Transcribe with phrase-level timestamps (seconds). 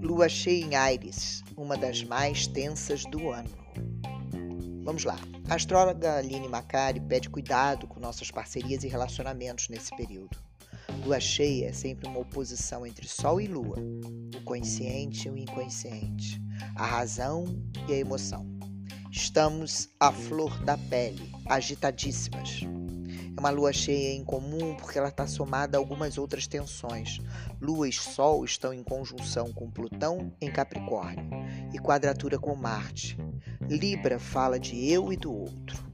[0.00, 3.50] Lua cheia em Aires, uma das mais tensas do ano.
[4.84, 5.18] Vamos lá.
[5.48, 10.38] A astróloga Aline Macari pede cuidado com nossas parcerias e relacionamentos nesse período.
[11.04, 13.76] Lua cheia é sempre uma oposição entre Sol e Lua,
[14.36, 16.40] o consciente e o inconsciente,
[16.76, 17.44] a razão
[17.88, 18.46] e a emoção.
[19.10, 22.60] Estamos à flor da pele, agitadíssimas.
[23.36, 27.20] É uma lua cheia em comum porque ela está somada a algumas outras tensões.
[27.60, 31.28] Lua e Sol estão em conjunção com Plutão em Capricórnio
[31.72, 33.18] e quadratura com Marte.
[33.68, 35.84] Libra fala de eu e do outro.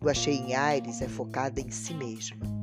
[0.00, 2.58] Lua cheia em Ares é focada em si mesma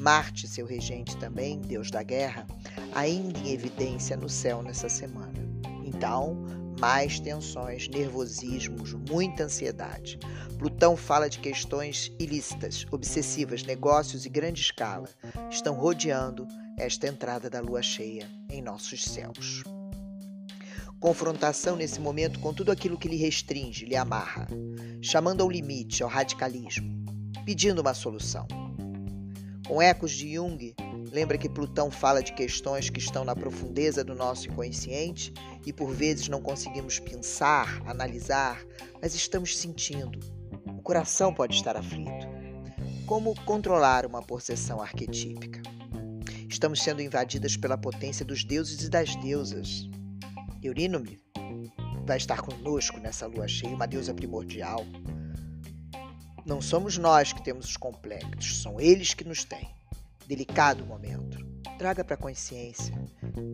[0.00, 2.46] Marte, seu regente também, deus da guerra,
[2.94, 5.38] ainda em evidência no céu nessa semana.
[5.84, 6.42] Então,
[6.80, 10.18] mais tensões, nervosismos, muita ansiedade.
[10.58, 15.08] Plutão fala de questões ilícitas, obsessivas, negócios e grande escala.
[15.50, 16.48] Estão rodeando
[16.78, 19.62] esta entrada da lua cheia em nossos céus.
[20.98, 24.48] Confrontação nesse momento com tudo aquilo que lhe restringe, lhe amarra,
[25.02, 27.04] chamando ao limite, ao radicalismo,
[27.44, 28.46] pedindo uma solução.
[29.70, 30.74] Com ecos de Jung,
[31.12, 35.32] lembra que Plutão fala de questões que estão na profundeza do nosso inconsciente
[35.64, 38.66] e por vezes não conseguimos pensar, analisar,
[39.00, 40.18] mas estamos sentindo.
[40.76, 42.26] O coração pode estar aflito.
[43.06, 45.62] Como controlar uma possessão arquetípica?
[46.48, 49.88] Estamos sendo invadidas pela potência dos deuses e das deusas.
[50.60, 51.20] Eurínome
[52.04, 54.84] vai estar conosco nessa lua cheia, uma deusa primordial.
[56.44, 59.68] Não somos nós que temos os complexos, são eles que nos têm.
[60.26, 61.44] Delicado momento.
[61.78, 62.94] Traga para a consciência.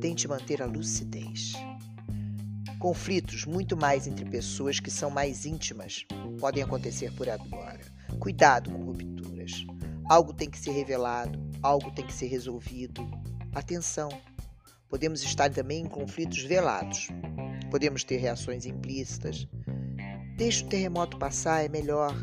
[0.00, 1.54] Tente manter a lucidez.
[2.78, 6.04] Conflitos, muito mais entre pessoas que são mais íntimas,
[6.38, 7.80] podem acontecer por agora.
[8.20, 9.64] Cuidado com rupturas.
[10.08, 13.08] Algo tem que ser revelado, algo tem que ser resolvido.
[13.54, 14.08] Atenção!
[14.88, 17.08] Podemos estar também em conflitos velados.
[17.70, 19.48] Podemos ter reações implícitas.
[20.36, 22.14] Deixe o terremoto passar, é melhor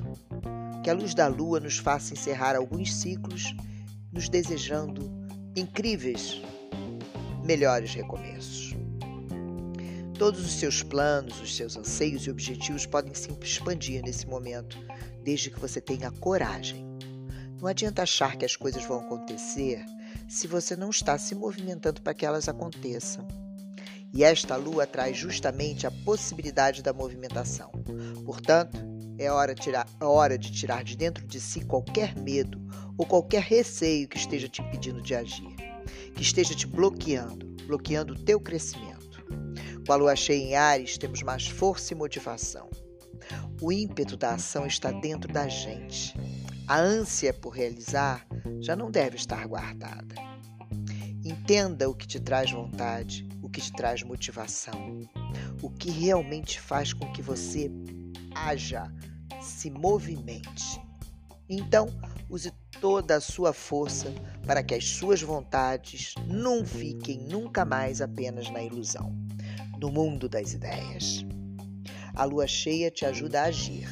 [0.84, 3.56] que a luz da lua nos faça encerrar alguns ciclos,
[4.12, 5.10] nos desejando
[5.56, 6.42] incríveis,
[7.42, 8.76] melhores recomeços.
[10.20, 14.78] Todos os seus planos, os seus anseios e objetivos podem se expandir nesse momento,
[15.24, 16.86] desde que você tenha coragem.
[17.62, 19.86] Não adianta achar que as coisas vão acontecer
[20.28, 23.26] se você não está se movimentando para que elas aconteçam.
[24.14, 27.72] E esta lua traz justamente a possibilidade da movimentação.
[28.26, 32.62] Portanto, é hora, tirar, é hora de tirar de dentro de si qualquer medo
[32.98, 35.56] ou qualquer receio que esteja te impedindo de agir,
[36.16, 39.24] que esteja te bloqueando, bloqueando o teu crescimento.
[39.86, 42.70] Com a lua cheia em Ares, temos mais força e motivação.
[43.62, 46.14] O ímpeto da ação está dentro da gente.
[46.68, 48.26] A ânsia por realizar
[48.62, 50.16] já não deve estar guardada.
[51.24, 55.02] Entenda o que te traz vontade, o que te traz motivação,
[55.62, 57.72] o que realmente faz com que você
[58.36, 58.92] haja,
[59.42, 60.82] se movimente.
[61.50, 61.88] Então,
[62.30, 64.14] use toda a sua força
[64.46, 69.16] para que as suas vontades não fiquem nunca mais apenas na ilusão,
[69.80, 71.26] no mundo das ideias.
[72.14, 73.88] A lua cheia te ajuda a agir.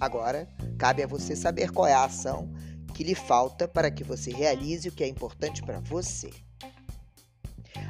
[0.00, 0.48] Agora,
[0.78, 2.52] cabe a você saber qual é a ação
[2.92, 6.30] que lhe falta para que você realize o que é importante para você.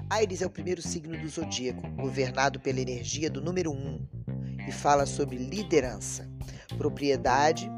[0.08, 4.06] Aires é o primeiro signo do zodíaco, governado pela energia do número 1, um,
[4.66, 6.28] e fala sobre liderança,
[6.76, 7.70] propriedade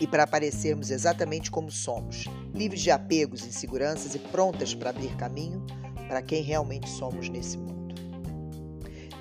[0.00, 5.64] e para aparecermos exatamente como somos, livres de apegos, inseguranças e prontas para abrir caminho
[6.08, 7.94] para quem realmente somos nesse mundo.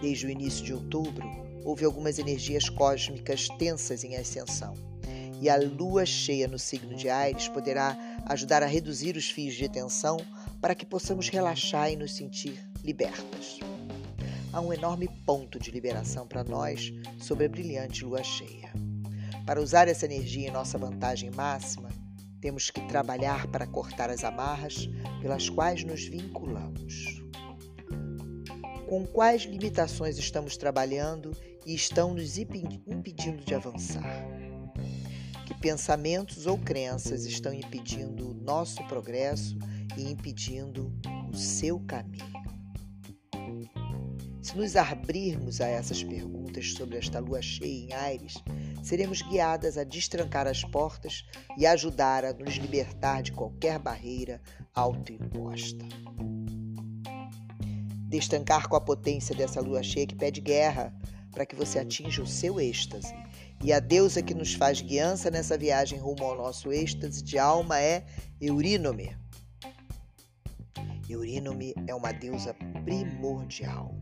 [0.02, 1.28] Desde o início de outubro,
[1.66, 4.74] houve algumas energias cósmicas tensas em ascensão,
[5.42, 9.70] e a lua cheia no signo de Ares poderá ajudar a reduzir os fios de
[9.70, 10.18] tensão
[10.62, 13.60] para que possamos relaxar e nos sentir libertas
[14.52, 18.72] há um enorme ponto de liberação para nós sobre a brilhante lua cheia.
[19.46, 21.90] Para usar essa energia em nossa vantagem máxima,
[22.42, 24.88] temos que trabalhar para cortar as amarras
[25.22, 27.22] pelas quais nos vinculamos.
[28.88, 31.36] Com quais limitações estamos trabalhando
[31.66, 34.26] e estão nos impedindo de avançar?
[35.46, 39.58] Que pensamentos ou crenças estão impedindo o nosso progresso
[39.98, 40.92] e impedindo
[41.32, 42.49] o seu caminho?
[44.50, 48.34] Se nos abrirmos a essas perguntas sobre esta lua cheia em Ares,
[48.82, 51.24] seremos guiadas a destrancar as portas
[51.56, 54.42] e ajudar a nos libertar de qualquer barreira
[54.74, 55.86] autoimposta.
[58.08, 60.96] Destancar com a potência dessa lua cheia que pede guerra
[61.32, 63.14] para que você atinja o seu êxtase
[63.64, 67.80] E a deusa que nos faz guiança nessa viagem rumo ao nosso êxtase de alma
[67.80, 68.04] é
[68.42, 69.16] Eurínome.
[71.08, 73.99] Eurínome é uma deusa primordial.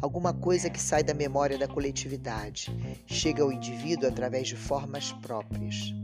[0.00, 2.70] Alguma coisa que sai da memória da coletividade,
[3.06, 5.94] chega ao indivíduo através de formas próprias.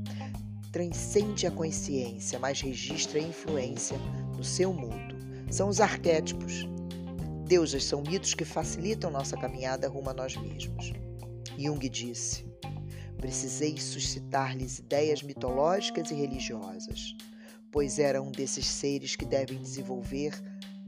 [0.73, 3.99] Transcende a consciência, mas registra a influência
[4.37, 5.17] no seu mundo.
[5.50, 6.69] São os arquétipos.
[7.47, 10.93] Deusas são mitos que facilitam nossa caminhada rumo a nós mesmos.
[11.59, 12.47] Jung disse:
[13.17, 17.15] Precisei suscitar-lhes ideias mitológicas e religiosas,
[17.71, 20.32] pois era um desses seres que devem desenvolver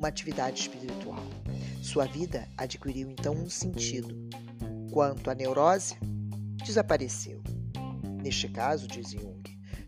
[0.02, 1.22] uma atividade espiritual.
[1.80, 4.28] Sua vida adquiriu então um sentido.
[4.90, 5.94] Quanto à neurose,
[6.64, 7.40] desapareceu.
[8.20, 9.44] Neste caso, diz Jung,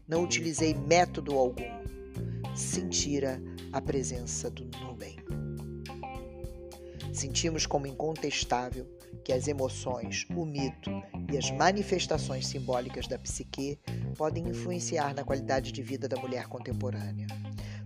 [0.06, 1.64] não utilizei método algum.
[2.54, 5.16] Sentira a presença do Numen.
[7.12, 8.86] Sentimos como incontestável
[9.24, 10.92] que as emoções, o mito
[11.32, 13.80] e as manifestações simbólicas da psique
[14.16, 17.26] podem influenciar na qualidade de vida da mulher contemporânea.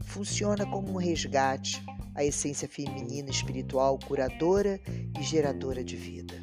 [0.04, 1.82] Funciona como um resgate
[2.18, 4.80] à essência feminina espiritual curadora
[5.16, 6.34] e geradora de vida.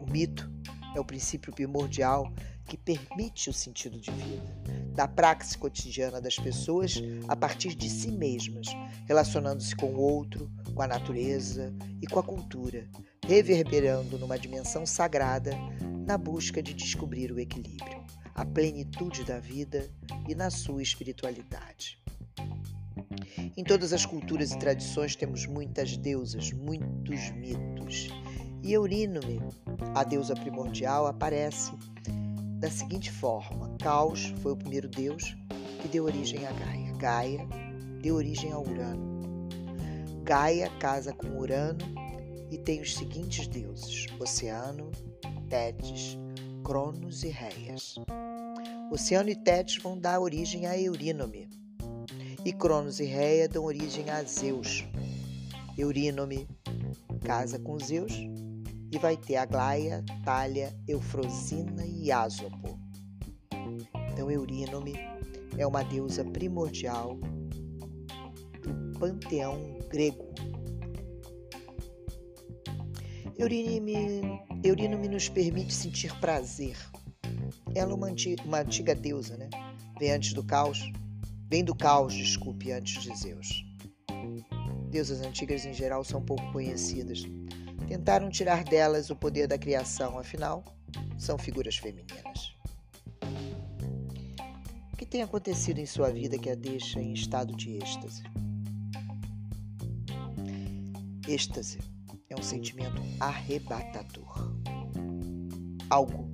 [0.00, 0.50] O mito
[0.96, 2.32] é o princípio primordial
[2.64, 4.56] que permite o sentido de vida,
[4.96, 8.66] da praxe cotidiana das pessoas a partir de si mesmas,
[9.06, 12.88] relacionando-se com o outro, com a natureza e com a cultura,
[13.24, 15.52] reverberando numa dimensão sagrada
[16.04, 18.02] na busca de descobrir o equilíbrio,
[18.34, 19.88] a plenitude da vida
[20.28, 22.04] e na sua espiritualidade.
[23.56, 28.08] Em todas as culturas e tradições temos muitas deusas, muitos mitos.
[28.62, 29.40] E Eurínome,
[29.94, 31.72] a deusa primordial, aparece
[32.58, 35.36] da seguinte forma: Caos foi o primeiro deus
[35.80, 36.92] que deu origem a Gaia.
[36.98, 37.46] Gaia
[38.02, 39.48] deu origem a Urano.
[40.24, 41.84] Gaia casa com Urano
[42.50, 44.90] e tem os seguintes deuses: Oceano,
[45.48, 46.18] Tétis,
[46.64, 47.96] Cronos e Reias.
[48.90, 51.48] Oceano e Tétis vão dar origem a Eurínome.
[52.46, 54.84] E Cronos e Reia dão origem a Zeus.
[55.76, 56.46] Eurínome
[57.24, 58.12] casa com Zeus
[58.92, 62.78] e vai ter Aglaia, Talha, Eufrosina e Ásopo.
[64.12, 64.94] Então, Eurínome
[65.58, 67.18] é uma deusa primordial
[68.62, 70.32] do panteão grego.
[73.36, 76.76] Eurínome, Eurínome nos permite sentir prazer.
[77.74, 79.50] Ela é uma antiga, uma antiga deusa, né?
[79.98, 80.92] Vem antes do caos,
[81.48, 83.64] vem do caos, desculpe, antes de Zeus.
[84.90, 87.22] Deusas antigas em geral são pouco conhecidas.
[87.88, 90.64] Tentaram tirar delas o poder da criação, afinal,
[91.18, 92.56] são figuras femininas.
[94.92, 98.22] O que tem acontecido em sua vida que a deixa em estado de êxtase?
[101.28, 101.78] Êxtase
[102.28, 104.52] é um sentimento arrebatador,
[105.90, 106.30] algo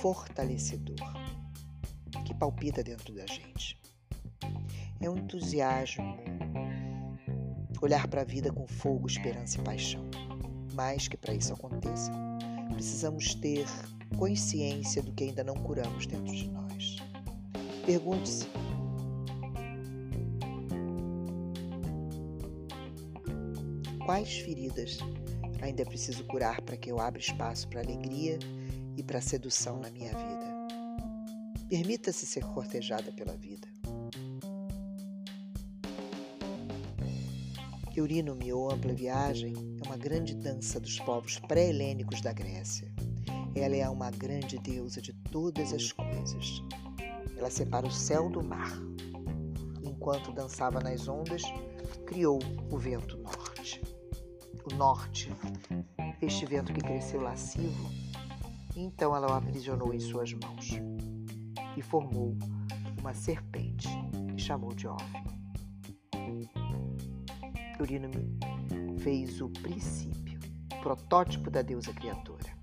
[0.00, 0.96] fortalecedor
[2.24, 3.75] que palpita dentro da gente.
[5.00, 6.16] É um entusiasmo,
[7.80, 10.04] olhar para a vida com fogo, esperança e paixão.
[10.74, 12.10] Mais que para isso aconteça,
[12.72, 13.66] precisamos ter
[14.18, 16.96] consciência do que ainda não curamos dentro de nós.
[17.84, 18.46] Pergunte-se
[24.06, 24.98] Quais feridas
[25.60, 28.38] ainda preciso curar para que eu abra espaço para alegria
[28.96, 31.66] e para sedução na minha vida?
[31.68, 33.66] Permita-se ser cortejada pela vida.
[37.96, 42.92] Eurínome ou Ampla Viagem é uma grande dança dos povos pré-helênicos da Grécia.
[43.54, 46.62] Ela é uma grande deusa de todas as coisas.
[47.36, 48.72] Ela separa o céu do mar.
[49.82, 51.42] Enquanto dançava nas ondas,
[52.06, 52.38] criou
[52.70, 53.80] o vento norte
[54.66, 55.32] o norte,
[56.20, 57.88] este vento que cresceu lascivo,
[58.74, 60.72] então ela o aprisionou em suas mãos
[61.76, 62.36] e formou
[62.98, 63.88] uma serpente
[64.36, 65.04] e chamou de Off.
[67.78, 68.38] Eurínome
[68.98, 70.38] fez o princípio,
[70.82, 72.56] protótipo da deusa criadora.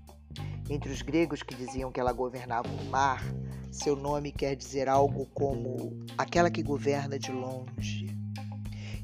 [0.68, 3.22] Entre os gregos que diziam que ela governava o mar,
[3.70, 8.14] seu nome quer dizer algo como aquela que governa de longe,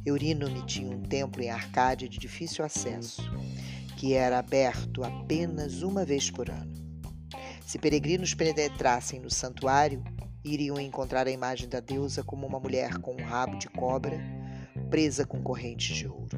[0.05, 3.23] Eurínome tinha um templo em Arcádia de difícil acesso,
[3.99, 6.73] que era aberto apenas uma vez por ano.
[7.67, 10.02] Se peregrinos penetrassem no santuário,
[10.43, 14.19] iriam encontrar a imagem da deusa como uma mulher com um rabo de cobra,
[14.90, 16.37] presa com correntes de ouro.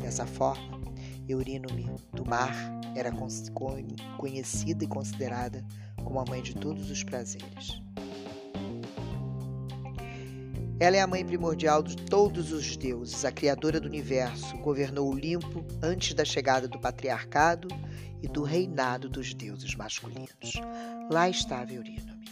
[0.00, 0.82] Dessa forma,
[1.28, 2.54] Eurínome do Mar
[2.96, 3.12] era
[4.16, 5.64] conhecida e considerada
[6.02, 7.80] como a mãe de todos os prazeres.
[10.80, 15.16] Ela é a mãe primordial de todos os deuses, a criadora do universo, governou o
[15.16, 17.68] limpo antes da chegada do patriarcado
[18.22, 20.60] e do reinado dos deuses masculinos.
[21.10, 22.24] Lá estava Eurínome.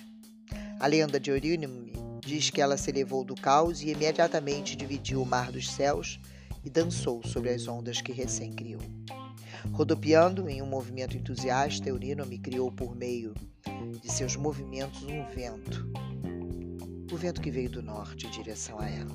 [0.80, 1.91] A lenda de Eurínome
[2.24, 6.20] diz que ela se elevou do caos e imediatamente dividiu o mar dos céus
[6.64, 8.80] e dançou sobre as ondas que recém criou.
[9.72, 13.34] Rodopiando em um movimento entusiasta, Eurínome criou por meio
[14.00, 15.90] de seus movimentos um vento.
[17.12, 19.14] O vento que veio do norte em direção a ela.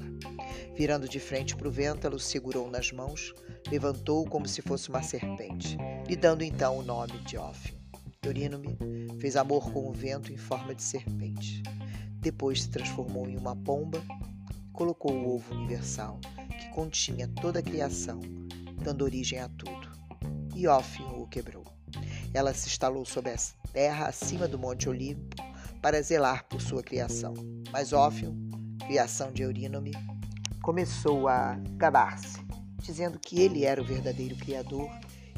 [0.76, 3.34] Virando de frente para o vento, ela o segurou nas mãos,
[3.72, 7.76] levantou como se fosse uma serpente, lhe dando então o nome de Ófio.
[8.24, 8.78] Eurínome
[9.20, 11.64] fez amor com o vento em forma de serpente.
[12.27, 14.03] Depois se transformou em uma pomba
[14.51, 16.19] e colocou o ovo universal,
[16.60, 18.19] que continha toda a criação,
[18.84, 19.89] dando origem a tudo.
[20.53, 21.63] E Ófio o quebrou.
[22.34, 23.38] Ela se instalou sobre a
[23.72, 25.38] terra acima do Monte Olimpo
[25.81, 27.34] para zelar por sua criação.
[27.72, 28.36] Mas Ófio,
[28.86, 29.93] criação de Eurínome,
[30.62, 32.46] começou a gabar-se,
[32.84, 34.89] dizendo que ele era o verdadeiro Criador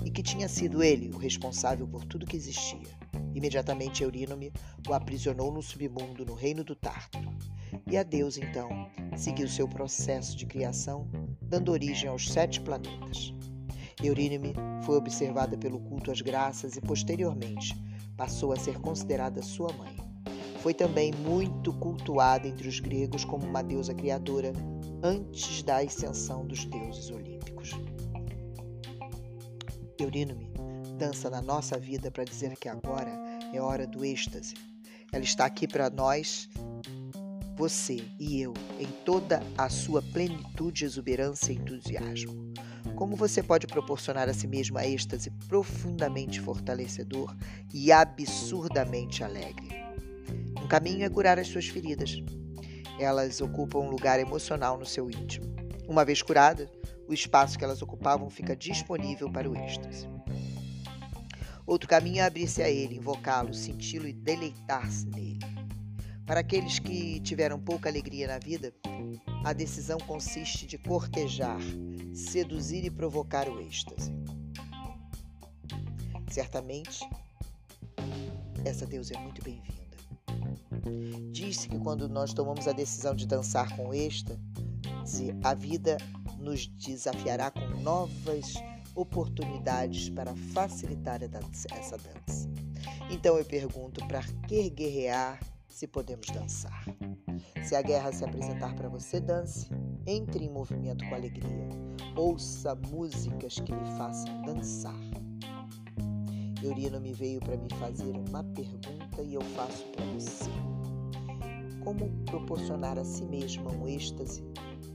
[0.04, 2.99] e que tinha sido ele o responsável por tudo que existia.
[3.34, 4.52] Imediatamente Eurínome
[4.88, 7.30] o aprisionou no submundo, no reino do Tártaro.
[7.86, 8.70] E a Deus, então,
[9.16, 11.08] seguiu seu processo de criação,
[11.42, 13.34] dando origem aos sete planetas.
[14.04, 17.76] Eurínome foi observada pelo culto às graças e, posteriormente,
[18.16, 19.96] passou a ser considerada sua mãe.
[20.62, 24.52] Foi também muito cultuada entre os gregos como uma deusa criadora
[25.02, 27.72] antes da ascensão dos deuses olímpicos.
[29.98, 30.50] Eurínome
[31.00, 33.10] dança na nossa vida para dizer que agora
[33.54, 34.54] é hora do êxtase.
[35.14, 36.50] Ela está aqui para nós,
[37.56, 42.54] você e eu, em toda a sua plenitude, exuberância e entusiasmo.
[42.98, 47.34] Como você pode proporcionar a si mesmo a êxtase profundamente fortalecedor
[47.74, 49.70] e absurdamente alegre?
[50.62, 52.22] Um caminho é curar as suas feridas.
[53.00, 55.46] Elas ocupam um lugar emocional no seu íntimo.
[55.88, 56.70] Uma vez curada,
[57.08, 60.19] o espaço que elas ocupavam fica disponível para o êxtase.
[61.70, 65.38] Outro caminho é abrir-se a ele, invocá-lo, senti-lo e deleitar-se nele.
[66.26, 68.74] Para aqueles que tiveram pouca alegria na vida,
[69.46, 71.60] a decisão consiste de cortejar,
[72.12, 74.12] seduzir e provocar o êxtase.
[76.32, 77.08] Certamente,
[78.66, 79.96] essa deusa é muito bem-vinda.
[81.32, 84.40] Diz-se que quando nós tomamos a decisão de dançar com êxtase,
[85.44, 85.98] a vida
[86.40, 88.56] nos desafiará com novas
[89.00, 92.50] oportunidades para facilitar essa dança.
[93.10, 96.86] Então eu pergunto: para que guerrear se podemos dançar?
[97.64, 99.70] Se a guerra se apresentar para você, dance.
[100.06, 101.70] Entre em movimento com alegria.
[102.16, 105.00] Ouça músicas que lhe façam dançar.
[106.62, 110.50] Eurino me veio para me fazer uma pergunta e eu faço para você.
[111.84, 114.44] Como proporcionar a si mesma um êxtase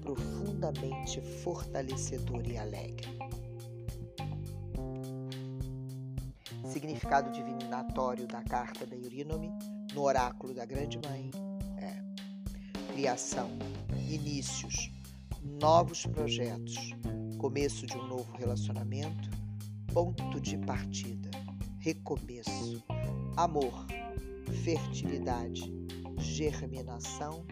[0.03, 3.14] profundamente fortalecedor e alegre.
[6.85, 9.51] Significado divinatório da carta da Eurínome
[9.95, 11.31] no oráculo da Grande Mãe
[11.79, 13.49] é criação,
[14.07, 14.93] inícios,
[15.43, 16.77] novos projetos,
[17.39, 19.31] começo de um novo relacionamento,
[19.95, 21.31] ponto de partida,
[21.79, 22.85] recomeço,
[23.35, 23.87] amor,
[24.63, 25.73] fertilidade,
[26.19, 27.47] germinação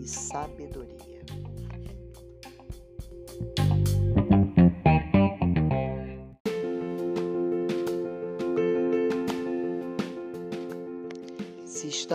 [0.00, 1.19] e sabedoria.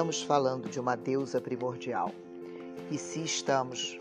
[0.05, 2.11] Estamos falando de uma deusa primordial.
[2.91, 3.97] E se estamos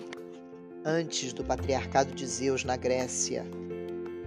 [0.84, 3.42] antes do patriarcado de Zeus na Grécia,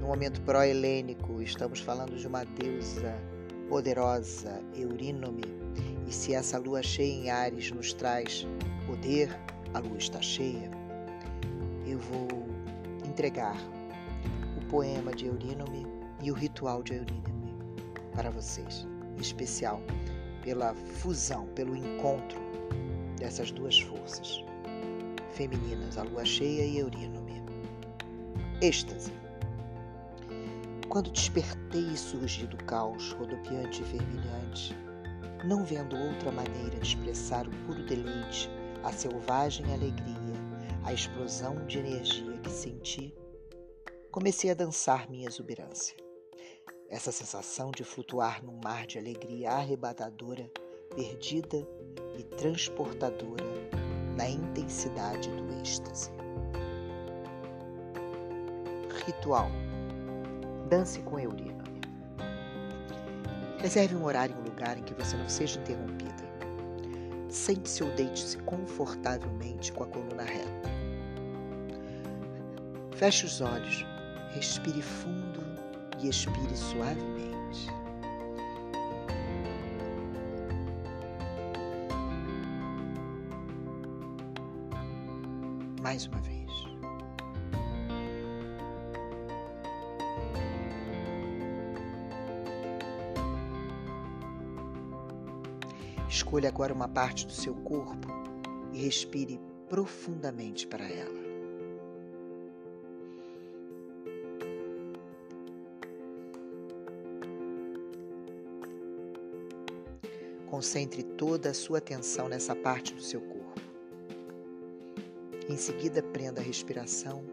[0.01, 3.15] no momento pró-helênico, estamos falando de uma deusa
[3.69, 5.43] poderosa, Eurínome,
[6.07, 8.47] e se essa lua cheia em Ares nos traz
[8.87, 9.29] poder,
[9.75, 10.71] a lua está cheia,
[11.85, 12.27] eu vou
[13.07, 13.55] entregar
[14.59, 15.85] o poema de Eurínome
[16.23, 17.55] e o ritual de Eurínome
[18.15, 19.79] para vocês, em especial
[20.47, 22.39] pela fusão, pelo encontro
[23.19, 24.45] dessas duas forças
[25.31, 27.43] femininas, a lua cheia e Eurínome.
[28.61, 29.11] Êxtase.
[30.87, 34.73] Quando despertei e surgi do caos rodopiante e fervilhante,
[35.43, 38.49] não vendo outra maneira de expressar o puro deleite,
[38.85, 40.33] a selvagem alegria,
[40.85, 43.13] a explosão de energia que senti,
[44.09, 46.06] comecei a dançar minha exuberância.
[46.89, 50.49] Essa sensação de flutuar num mar de alegria arrebatadora,
[50.95, 51.67] perdida
[52.17, 53.43] e transportadora
[54.15, 56.09] na intensidade do êxtase.
[59.05, 59.51] Ritual.
[60.69, 61.81] Dance com Eurínome.
[63.57, 66.23] Reserve um horário e um lugar em que você não seja interrompida.
[67.29, 70.69] Sente-se ou deite-se confortavelmente com a coluna reta.
[72.95, 73.85] Feche os olhos,
[74.31, 75.26] respire fundo
[75.99, 77.67] e expire suavemente.
[85.81, 86.37] Mais uma vez.
[96.09, 98.07] Escolha agora uma parte do seu corpo
[98.73, 99.39] e respire
[99.69, 101.26] profundamente para ela.
[110.57, 113.61] Concentre toda a sua atenção nessa parte do seu corpo.
[115.47, 117.23] Em seguida, prenda a respiração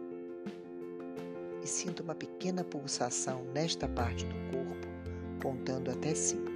[1.63, 4.87] e sinta uma pequena pulsação nesta parte do corpo,
[5.43, 6.53] contando até cinco.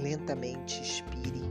[0.00, 1.47] Lentamente expire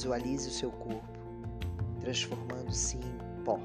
[0.00, 1.20] visualize o seu corpo
[2.00, 3.60] transformando-se em pó,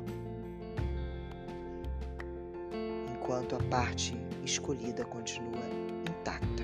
[3.13, 4.13] enquanto a parte
[4.43, 5.63] escolhida continua
[6.09, 6.63] intacta.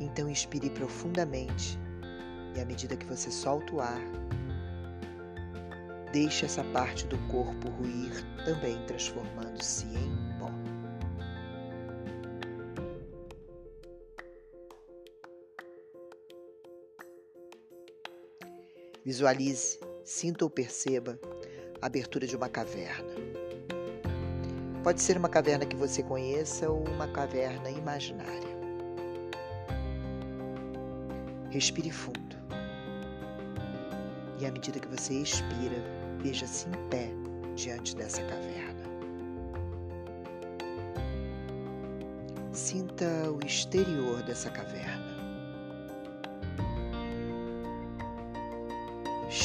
[0.00, 1.78] Então inspire profundamente
[2.56, 4.02] e à medida que você solta o ar,
[6.12, 8.10] deixe essa parte do corpo ruir
[8.44, 10.27] também transformando-se em
[19.18, 21.18] Visualize, sinta ou perceba
[21.82, 23.10] a abertura de uma caverna.
[24.84, 28.56] Pode ser uma caverna que você conheça ou uma caverna imaginária.
[31.50, 32.36] Respire fundo.
[34.38, 35.82] E à medida que você expira,
[36.22, 37.10] veja-se em pé
[37.56, 38.84] diante dessa caverna.
[42.52, 45.07] Sinta o exterior dessa caverna.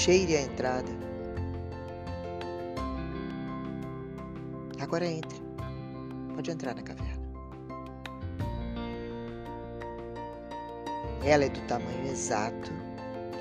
[0.03, 0.91] Cheire a entrada.
[4.81, 5.39] Agora entre.
[6.35, 7.23] Pode entrar na caverna.
[11.23, 12.69] Ela é do tamanho exato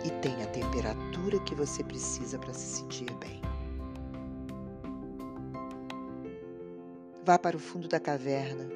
[0.05, 3.42] e tem a temperatura que você precisa para se sentir bem.
[7.25, 8.68] Vá para o fundo da caverna,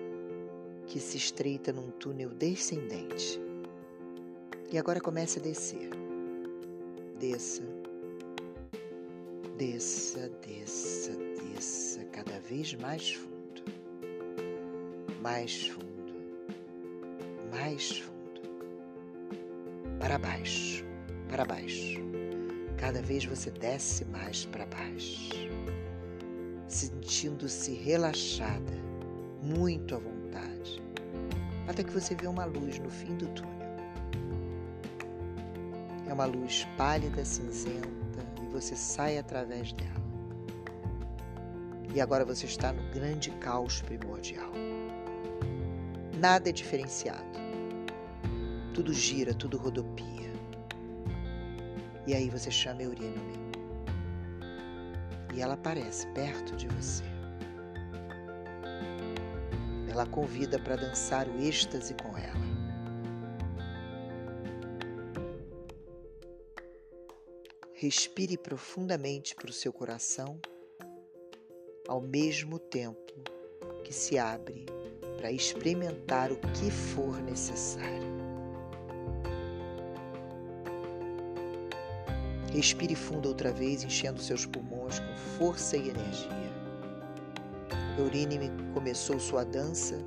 [0.88, 3.40] que se estreita num túnel descendente.
[4.72, 5.90] E agora comece a descer.
[7.20, 7.75] Desça
[9.58, 13.62] Desça, desça, desça cada vez mais fundo,
[15.22, 16.12] mais fundo,
[17.50, 18.42] mais fundo,
[19.98, 20.84] para baixo,
[21.30, 22.02] para baixo.
[22.76, 25.48] Cada vez você desce mais para baixo,
[26.68, 28.74] sentindo-se relaxada,
[29.42, 30.82] muito à vontade,
[31.66, 33.56] até que você vê uma luz no fim do túnel.
[36.06, 37.95] É uma luz pálida, cinzenta
[38.60, 40.06] você sai através dela.
[41.94, 44.50] E agora você está no grande caos primordial.
[46.18, 47.38] Nada é diferenciado.
[48.72, 50.32] Tudo gira, tudo rodopia.
[52.06, 53.36] E aí você chama Eurínome.
[55.34, 57.04] E ela aparece perto de você.
[59.90, 62.55] Ela convida para dançar o êxtase com ela.
[67.78, 70.40] Respire profundamente para o seu coração,
[71.86, 73.12] ao mesmo tempo
[73.84, 74.64] que se abre
[75.18, 78.16] para experimentar o que for necessário.
[82.50, 86.56] Respire fundo outra vez, enchendo seus pulmões com força e energia.
[87.98, 89.98] Eurínime começou sua dança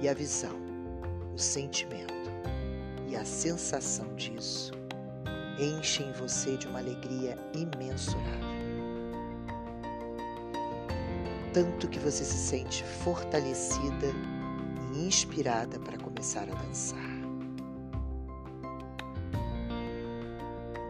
[0.00, 0.56] e a visão,
[1.34, 2.14] o sentimento
[3.08, 4.75] e a sensação disso
[5.58, 8.56] enchem você de uma alegria imensurável.
[11.52, 14.08] Tanto que você se sente fortalecida
[14.94, 17.16] e inspirada para começar a dançar.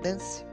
[0.03, 0.45] Dance.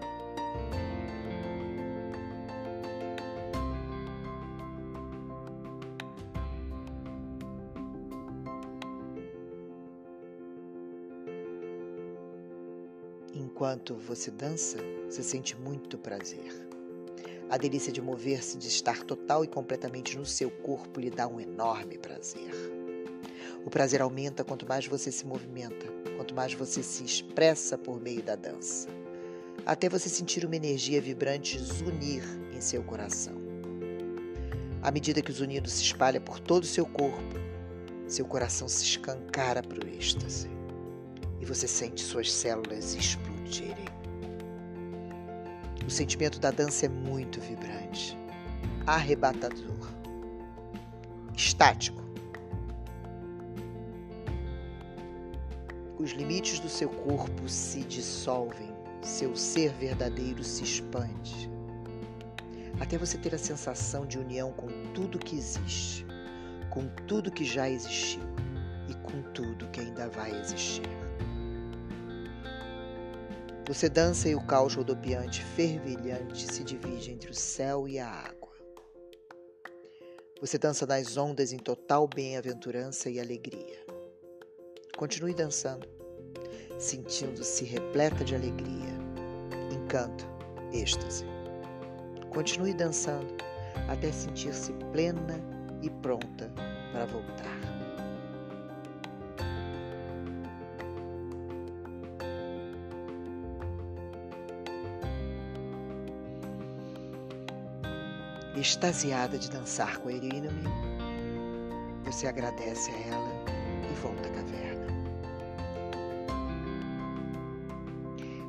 [13.36, 14.78] Enquanto você dança,
[15.10, 16.70] você sente muito prazer.
[17.50, 21.40] A delícia de mover-se, de estar total e completamente no seu corpo, lhe dá um
[21.40, 22.52] enorme prazer.
[23.66, 28.22] O prazer aumenta quanto mais você se movimenta, quanto mais você se expressa por meio
[28.22, 28.88] da dança,
[29.66, 32.24] até você sentir uma energia vibrante zunir
[32.56, 33.34] em seu coração.
[34.80, 37.36] À medida que o zunido se espalha por todo o seu corpo,
[38.08, 40.53] seu coração se escancara para o êxtase
[41.44, 43.86] e você sente suas células explodirem.
[45.86, 48.18] O sentimento da dança é muito vibrante,
[48.88, 49.92] arrebatador,
[51.36, 52.02] estático.
[56.00, 61.52] Os limites do seu corpo se dissolvem, seu ser verdadeiro se expande,
[62.80, 66.06] até você ter a sensação de união com tudo que existe,
[66.70, 68.24] com tudo que já existiu
[68.88, 71.03] e com tudo que ainda vai existir.
[73.66, 78.52] Você dança e o caos rodopiante fervilhante se divide entre o céu e a água.
[80.42, 83.82] Você dança nas ondas em total bem-aventurança e alegria.
[84.98, 85.88] Continue dançando,
[86.78, 88.92] sentindo-se repleta de alegria,
[89.72, 90.28] encanto,
[90.74, 91.24] êxtase.
[92.32, 93.34] Continue dançando
[93.88, 95.40] até sentir-se plena
[95.82, 96.52] e pronta
[96.92, 97.83] para voltar.
[108.64, 110.64] Extasiada de dançar com Eriname,
[112.06, 113.30] você agradece a ela
[113.92, 114.88] e volta à caverna.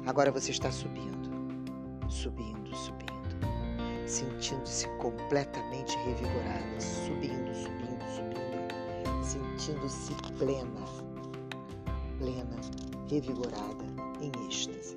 [0.06, 1.28] Agora você está subindo,
[2.08, 10.84] subindo, subindo, sentindo-se completamente revigorada, subindo, subindo, subindo, sentindo-se plena,
[12.20, 12.60] plena,
[13.10, 13.84] revigorada,
[14.20, 14.96] em êxtase.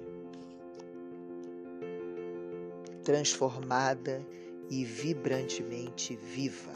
[3.04, 4.24] Transformada
[4.70, 6.74] e vibrantemente viva.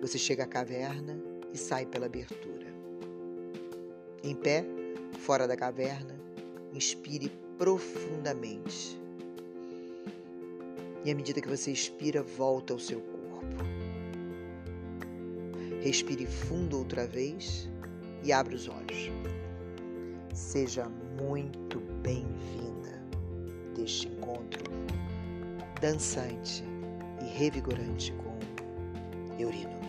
[0.00, 1.18] Você chega à caverna
[1.52, 2.66] e sai pela abertura.
[4.22, 4.64] Em pé,
[5.20, 6.18] fora da caverna,
[6.72, 9.00] inspire profundamente.
[11.04, 13.64] E à medida que você expira, volta ao seu corpo.
[15.80, 17.68] Respire fundo outra vez
[18.24, 19.10] e abra os olhos.
[20.32, 20.88] Seja
[21.20, 23.02] muito bem-vinda
[23.74, 24.71] deste encontro
[25.82, 26.62] dançante
[27.20, 28.38] e revigorante com
[29.36, 29.81] Eurino.